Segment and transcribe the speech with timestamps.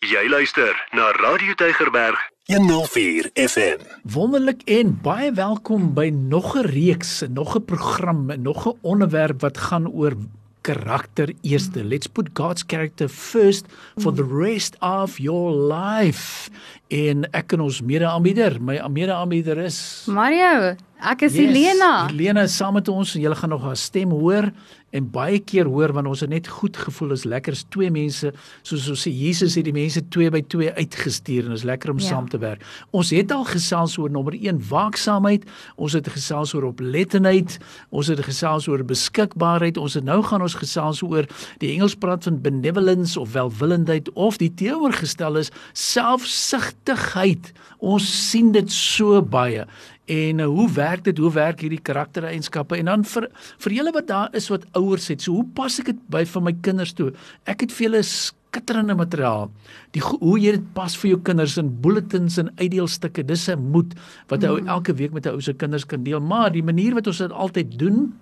[0.00, 2.16] Jy luister na Radio Tygerberg
[2.48, 3.82] 104 FM.
[4.08, 9.58] Wonderlik en baie welkom by nog 'n reeks, nog 'n program, nog 'n onderwerp wat
[9.58, 10.16] gaan oor
[10.60, 11.84] karakter eerste.
[11.84, 13.66] Let's put God's character first
[13.98, 16.50] for the rest of your life.
[16.88, 22.06] En ek en ons mede-aanbieder, my mede-aanbieder is Mario, ek is yes, Helena.
[22.06, 24.50] Helena is saam met ons en jy gaan nog haar stem hoor
[24.96, 28.32] en baie keer hoor want ons net goed gevoel is lekker is twee mense
[28.66, 32.00] soos ons sê Jesus het die mense 2 by 2 uitgestuur en is lekker om
[32.02, 32.08] ja.
[32.10, 32.64] saam te werk.
[32.96, 37.58] Ons het al gesels oor nommer 1 waaksaamheid, ons het gesels oor oplettendheid,
[37.90, 41.28] ons het gesels oor beskikbaarheid, ons het nou gaan ons gesels oor
[41.62, 47.52] die Engels praat van benevolence of welwillendheid of die teenoorgestel is selfsugtigheid.
[47.80, 49.66] Ons sien dit so baie
[50.10, 51.18] en uh, hoe werk dit?
[51.22, 52.78] Hoe werk hierdie karaktereienskappe?
[52.80, 53.28] En dan vir
[53.64, 56.46] vir julle wat daar is wat ouers het so hoe pas ek dit by vir
[56.48, 57.10] my kinders toe?
[57.50, 59.50] Ek het vir julle skitterende materiaal.
[59.94, 63.94] Die hoe jy dit pas vir jou kinders in bulletins en uitdeelstukke dis 'n moed
[64.28, 64.68] wat jy mm.
[64.68, 66.20] elke week met jou ou se kinders kan deel.
[66.20, 68.12] Maar die manier wat ons dit altyd doen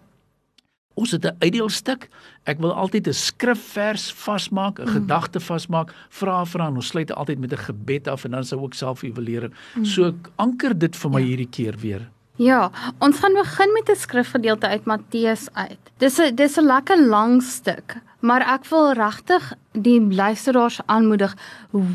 [0.99, 2.09] Ons het 'n uitdeelstuk.
[2.45, 4.95] Ek wil altyd 'n skrifvers vasmaak, 'n mm.
[4.97, 8.61] gedagte vasmaak, vra vra en ons sluit altyd met 'n gebed af en dan sou
[8.61, 9.53] ook selfevaluering.
[9.75, 9.85] Mm.
[9.85, 11.27] So anker dit vir my ja.
[11.27, 12.09] hierdie keer weer.
[12.39, 12.71] Ja,
[13.03, 15.79] ons gaan begin met 'n skrifgedeelte uit Matteus uit.
[15.99, 21.37] Dis 'n dis 'n lekker lang stuk, maar ek wil regtig die luisteraars aanmoedig,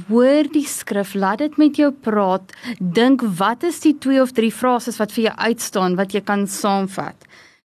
[0.08, 2.54] hoor die skrif, laat dit met jou praat.
[2.80, 6.48] Dink, wat is die twee of drie frases wat vir jou uitstaan wat jy kan
[6.48, 7.16] saamvat?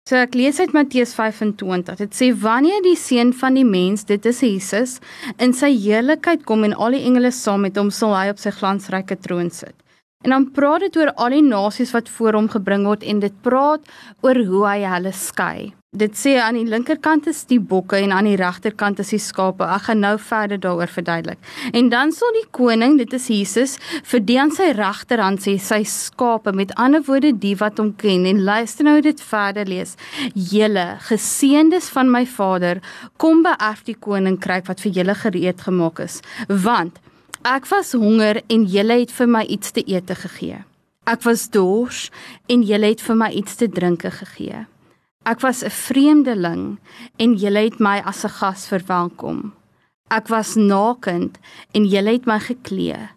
[0.08, 1.98] So ek lees uit Matteus 25.
[2.00, 4.94] Dit sê wanneer die seun van die mens, dit is Jesus,
[5.36, 8.54] in sy heerlikheid kom en al die engele saam met hom sal hy op sy
[8.56, 9.76] glansryke troon sit.
[10.26, 13.34] En dan praat dit oor al die nasies wat voor hom gebring word en dit
[13.46, 13.84] praat
[14.26, 15.68] oor hoe hy hulle skei.
[15.98, 19.62] Dit sê aan die linkerkant is die bokke en aan die regterkant is die skape.
[19.62, 21.38] Ek gaan nou verder daaroor verduidelik.
[21.70, 23.78] En dan sal die koning, dit is Jesus,
[24.10, 28.26] vir die aan sy regterhand sê sy skape, met ander woorde die wat hom ken
[28.26, 29.94] en luister nou dit verder lees.
[30.34, 32.82] Julle geseëndes van my Vader,
[33.16, 36.20] kom beerf die koninkryk wat vir julle gereed gemaak is.
[36.50, 36.98] Want
[37.48, 40.58] ek was honger en julle het vir my iets te eet gegee.
[41.08, 42.10] Ek was dors
[42.52, 44.66] en julle het vir my iets te drinke gegee.
[45.24, 46.78] Ek was 'n vreemdeling
[47.16, 49.52] en julle het my as 'n gas verwelkom.
[50.10, 51.38] Ek was nakend
[51.72, 53.08] en julle het my geklee.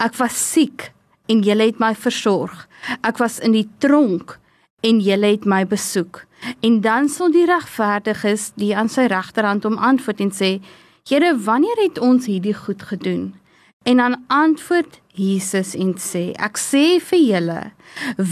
[0.00, 0.92] Ek was siek
[1.28, 2.68] en julle het my versorg.
[3.02, 4.38] Ek was in die tronk
[4.80, 6.24] en julle het my besoek.
[6.60, 10.60] En dan sal die regverdiges die aan sy regterhand om antwoord en sê:
[11.08, 13.34] Here, wanneer het ons hierdie goed gedoen?
[13.84, 17.60] En dan antwoord Jesus en sê: Ek sê vir julle,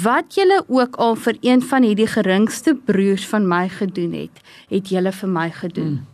[0.02, 4.40] wat julle ook al vir een van hierdie geringste broers van my gedoen het,
[4.72, 5.94] het julle vir my gedoen.
[6.00, 6.08] Hmm.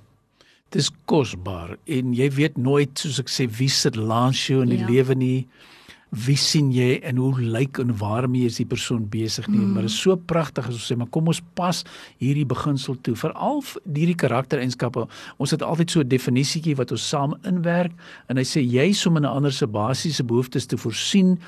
[0.75, 4.82] Dis kosbaar en jy weet nooit soos ek sê wie sit langs jou in die
[4.82, 4.88] ja.
[4.91, 5.47] lewe nie
[6.10, 9.74] wie sien jy en hoe lyk en waarmee is die persoon besig nie mm.
[9.74, 11.82] maar dit is so pragtig as ons sê maar kom ons pas
[12.22, 15.04] hierdie beginsel toe veral hierdie karaktereienskappe
[15.36, 17.92] ons het altyd so 'n definisietjie wat ons saam inwerk
[18.28, 21.38] en hy sê jy som in 'n ander se basiese behoeftes te voorsien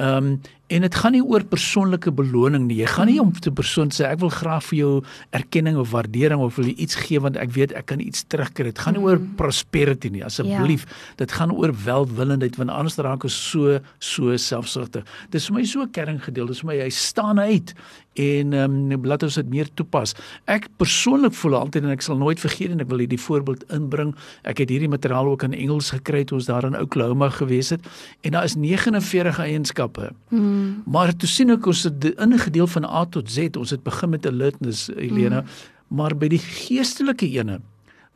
[0.00, 0.40] Ehm um,
[0.70, 2.78] en dit gaan nie oor persoonlike beloning nie.
[2.84, 4.90] Jy gaan nie om te persoon sê ek wil graag vir jou
[5.36, 8.68] erkenning of waardering of wil jy iets gee want ek weet ek kan iets terugkry.
[8.70, 9.32] Dit gaan nie oor mm.
[9.40, 10.22] prosperity nie.
[10.26, 11.16] Asseblief, ja.
[11.24, 15.08] dit gaan oor welwillendheid want anders raak ons so so selfsugtig.
[15.34, 16.46] Dis vir my so 'n kerngedeel.
[16.46, 17.74] Dis vir my hy staan uit
[18.20, 20.14] en ehm um, laat ons dit meer toepas.
[20.50, 24.14] Ek persoonlik voel altyd en ek sal nooit vergeet en ek wil hierdie voorbeeld inbring.
[24.42, 27.86] Ek het hierdie materiaal ook in Engels gekry toe ons daar in Oklahoma gewees het
[28.26, 30.10] en daar is 49 eienskappe.
[30.28, 30.59] Hmm.
[30.86, 33.56] Maar toe sien ek ons het ingedeel van A tot Z.
[33.58, 35.96] Ons het begin met alertness Elena, hmm.
[35.96, 37.60] maar by die geestelike ene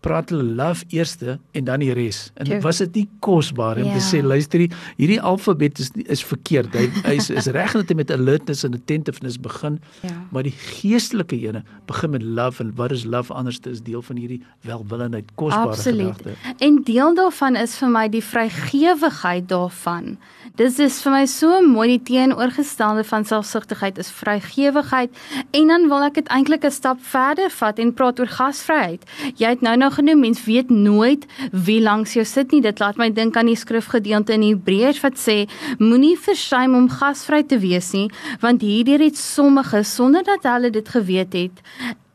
[0.04, 2.28] praat hulle love eerste en dan die res.
[2.34, 2.60] En True.
[2.64, 3.96] was dit nie kosbaar om yeah.
[3.96, 4.08] te ja.
[4.10, 4.66] sê luister
[4.98, 6.74] hierdie alfabet is is verkeerd.
[6.76, 10.12] Hy, hy is, is reg dat hy met alertness en attentiveness begin, yeah.
[10.12, 10.20] Ja.
[10.34, 14.20] maar die geestelike ene begin met love en wat is love anders is deel van
[14.20, 16.36] hierdie welwillendheid, kosbare gedagte.
[16.64, 20.16] En deel daarvan is vir my die vrygewigheid daarvan.
[20.58, 25.10] Dis is vir my so mooi die teenoorgestelde van selfsugtigheid is vrygewigheid
[25.56, 29.02] en dan wil ek dit eintlik 'n stap verder vat en praat oor gasvryheid.
[29.40, 32.62] Jy het nou nou genoem, mens weet nooit wie langs jou sit nie.
[32.64, 35.44] Dit laat my dink aan die skrifgedeelte in Hebreërs wat sê:
[35.78, 38.10] Moenie versuim om gasvry te wees nie,
[38.40, 41.64] want hierdeur het sommige sonder dat hulle dit geweet het,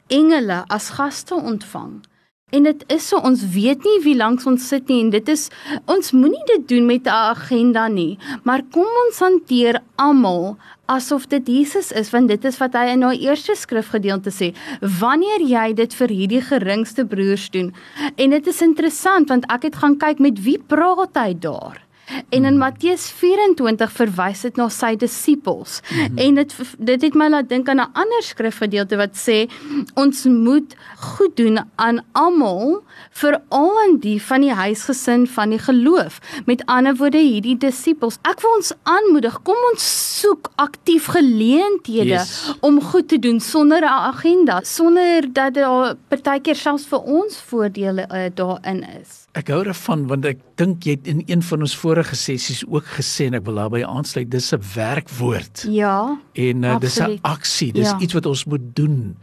[0.10, 2.00] engele as gaste ontvang.
[2.50, 5.48] En dit is so ons weet nie wie langs ons sit nie en dit is
[5.86, 11.48] ons moenie dit doen met 'n agenda nie, maar kom ons hanteer almal asof dit
[11.48, 15.94] Jesus is want dit is wat hy in haar eerste skrifgedeelte sê wanneer jy dit
[15.94, 17.74] vir hierdie geringste broers doen.
[18.16, 21.89] En dit is interessant want ek het gaan kyk met wie praat hy daar
[22.30, 25.80] En in Matteus 24 verwys dit na sy disippels.
[25.82, 26.18] Mm -hmm.
[26.18, 29.50] En dit dit het my laat dink aan 'n ander skrifgedeelte wat sê
[29.94, 36.20] ons moet goed doen aan almal, veral aan die van die huisgesin van die geloof.
[36.46, 38.18] Met ander woorde hierdie disippels.
[38.22, 42.54] Ek wil ons aanmoedig, kom ons soek aktief geleenthede yes.
[42.60, 48.08] om goed te doen sonder 'n agenda, sonder dat daar partykeer selfs vir ons voordele
[48.12, 49.28] uh, daarin is.
[49.32, 52.86] Ek hou daarvan want ek dink jy het in een van ons vorige sessies ook
[52.86, 55.66] gesê en ek wil daarbey aansluit dis 'n werkwoord.
[55.70, 56.20] Ja.
[56.34, 58.00] En uh, dis 'n aksie, dis ja.
[58.00, 59.18] iets wat ons moet doen.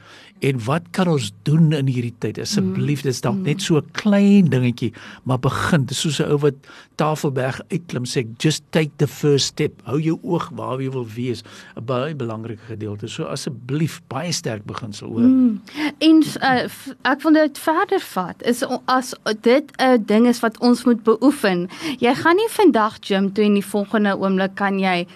[0.44, 2.38] En wat kan ons doen in hierdie tyd?
[2.42, 4.92] Asseblief, dit is dalk net so 'n klein dingetjie,
[5.24, 5.84] maar begin.
[5.86, 6.54] Dis soos 'n ou wat
[6.96, 9.72] Tafelberg uitklim sê, just take the first step.
[9.84, 11.42] Hou jou oog waar jy wil wees.
[11.76, 13.08] 'n Baie belangrike gedeelte.
[13.08, 15.20] So asseblief, baie sterk beginsel hoor.
[15.20, 15.60] Mm.
[15.98, 16.68] En uh,
[17.02, 18.42] ek wil dit verder vat.
[18.42, 21.68] Is as dit 'n ding is wat ons moet beoefen.
[21.98, 25.06] Jy gaan nie vandag gym toe en die volgende oomblik kan jy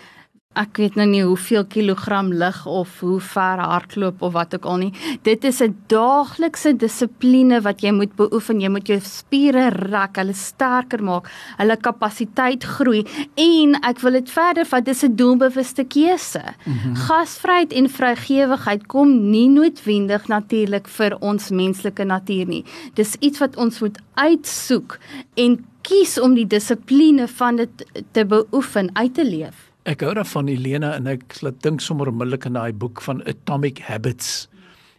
[0.59, 4.81] ek weet nou nie hoeveel kilogram lig of hoe ver hardloop of wat ook al
[4.83, 4.91] nie.
[5.23, 8.61] Dit is 'n daaglikse dissipline wat jy moet beoefen.
[8.61, 13.07] Jy moet jou spiere rek, hulle sterker maak, hulle kapasiteit groei
[13.37, 16.43] en ek wil dit verder vat, dis 'n doelbewuste keuse.
[16.67, 16.97] Mm -hmm.
[16.97, 22.65] Gasvryheid en vrygewigheid kom nie noodwendig natuurlik vir ons menslike natuur nie.
[22.95, 24.99] Dis iets wat ons moet uitsoek
[25.35, 29.70] en kies om die dissipline van dit te beoefen, uit te leef.
[29.89, 33.79] Ek hou daarvan Helena en ek laat dink sommer onmiddellik aan daai boek van Atomic
[33.87, 34.45] Habits.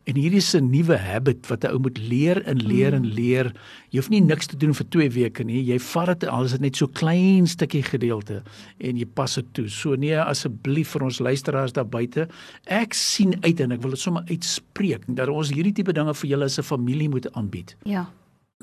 [0.09, 3.53] En hierdie is 'n nuwe habit wat 'n ou moet leer en leer en leer.
[3.91, 5.61] Jy hoef nie niks te doen vir 2 weke nie.
[5.63, 8.41] Jy vat dit al is dit net so klein stukkie gedeelte
[8.79, 9.69] en jy pas dit toe.
[9.69, 12.27] So nee, asseblief vir ons luisteraars daar buite,
[12.65, 16.29] ek sien uit en ek wil dit sommer uitspreek dat ons hierdie tipe dinge vir
[16.29, 17.75] julle as 'n familie moet aanbied.
[17.83, 18.09] Ja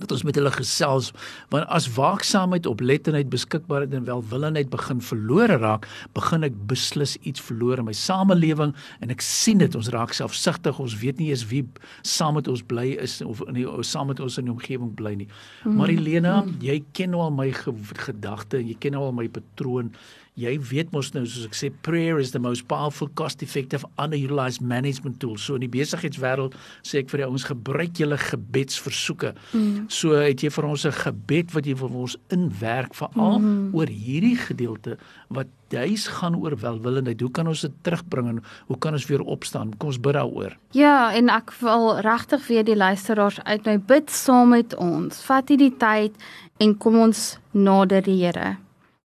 [0.00, 1.10] dat ons met hulle gesels
[1.52, 7.82] want as waaksaamheid oplettendheid beskikbaarheid en welwillendheid begin verlore raak begin ek beslis iets verloor
[7.82, 8.74] in my samelewing
[9.04, 11.64] en ek sien dit ons raak selfsugtig ons weet nie eens wie
[12.06, 15.14] saam met ons bly is of in die saam met ons in die omgewing bly
[15.22, 15.74] nie mm.
[15.78, 16.56] maar Helena mm.
[16.64, 19.92] jy ken nou al my gedagte jy ken nou al my patroon
[20.38, 24.62] jy weet mos nou soos ek sê prayer is the most powerful cost effective underutilized
[24.62, 25.36] management tool.
[25.40, 26.56] So in die besigheidswêreld
[26.86, 29.34] sê ek vir jou ons gebruik julle gebedsversoeke.
[29.52, 29.88] Mm.
[29.92, 33.74] So het jy vir ons 'n gebed wat jy vir ons inwerk veral mm.
[33.74, 34.98] oor hierdie gedeelte
[35.28, 37.20] wat duis gaan oor welwillendheid.
[37.20, 39.74] Hoe kan ons dit terugbring en hoe kan ons weer opstaan?
[39.76, 40.56] Kom ons bid daaroor.
[40.72, 45.20] Ja, en ek wil regtig weer die luisteraars uit my bid saam met ons.
[45.28, 46.16] Vat hierdie tyd
[46.58, 48.56] en kom ons nader die Here.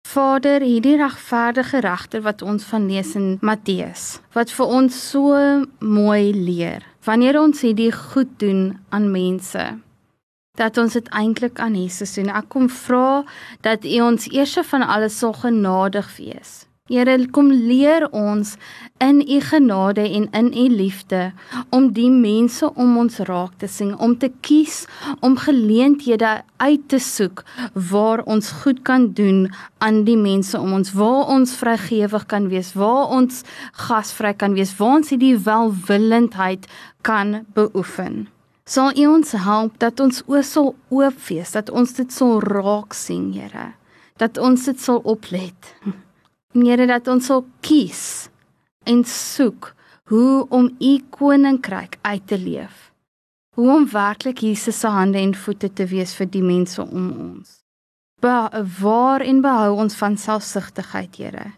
[0.09, 5.37] Vader, hierdie regverdige regter wat ons van lees in Matteus, wat vir ons so
[5.79, 6.85] mooi leer.
[7.07, 9.63] Wanneer ons hierdie goed doen aan mense,
[10.59, 12.29] dat ons dit eintlik aan Jesus doen.
[12.29, 13.23] Ek kom vra
[13.65, 16.67] dat U ons eers van alles sal genadig wees.
[16.91, 18.57] Here, kom leer ons
[18.99, 21.21] in u genade en in u liefde
[21.71, 24.81] om die mense om ons raak te sien, om te kies
[25.23, 27.45] om geleenthede uit te soek
[27.93, 29.47] waar ons goed kan doen
[29.79, 33.45] aan die mense om ons, waar ons vrygewig kan wees, waar ons
[33.87, 36.67] gasvry kan wees, waar ons hierdie welwillendheid
[37.07, 38.25] kan beoefen.
[38.67, 42.91] Sal U ons help dat ons oë sal oop wees, dat ons dit sal raak
[42.91, 43.77] sien, Here,
[44.19, 45.77] dat ons dit sal oplet.
[46.53, 48.29] Here dat ons sal kies
[48.85, 49.71] en soek
[50.13, 52.91] hoe om u koninkryk uit te leef.
[53.57, 57.63] Hoe om werklik Jesus se hande en voete te wees vir die mense om ons.
[58.21, 61.51] Bewaar en behou ons van selfsugtigheid, Here.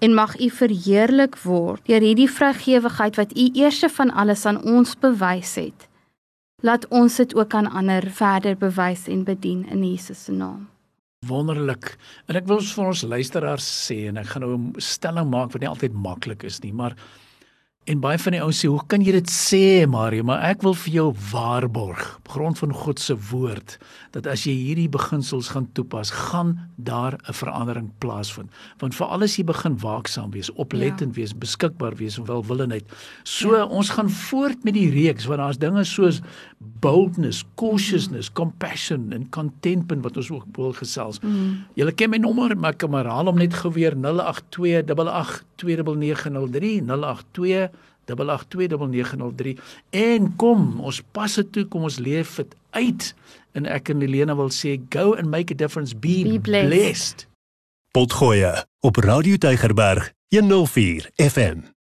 [0.00, 4.94] En mag u verheerlik word deur hierdie vrygewigheid wat u eerste van alles aan ons
[5.00, 5.88] bewys het.
[6.62, 10.68] Laat ons dit ook aan ander verder bewys en bedien in Jesus se naam
[11.26, 11.96] wonderlik.
[12.30, 15.60] En ek wil vir ons luisteraars sê en ek gaan nou 'n stelling maak wat
[15.62, 16.94] nie altyd maklik is nie, maar
[17.88, 20.74] En baie van die ouens sê, "Hoe kan jy dit sê, Mario?" Maar ek wil
[20.74, 23.78] vir jou waarborg, op grond van God se woord,
[24.10, 28.50] dat as jy hierdie beginsels gaan toepas, gaan daar 'n verandering plaasvind.
[28.78, 31.20] Want vir alles jy begin waaksaam wees, oplettend ja.
[31.20, 32.84] wees, beskikbaar wees en welwillendheid.
[33.22, 33.64] So ja.
[33.64, 36.20] ons gaan voort met die reeks want daar's dinge soos
[36.80, 41.20] boldness, cautiousness, compassion en contentment wat ons ook wil gesels.
[41.20, 41.64] Mm.
[41.74, 45.44] Julle ken my nommer, maar ek kan maar haal hom net gou weer 082 88
[45.56, 47.70] 2903 082
[48.08, 49.54] 08282903
[49.90, 53.14] en kom ons pas dit toe kom ons leef dit uit.
[53.52, 56.68] En ek en Helena wil sê go and make a difference be, Be blessed.
[56.68, 57.26] blessed.
[57.92, 61.77] Potgoe op Radio Tygerberg 104 FM.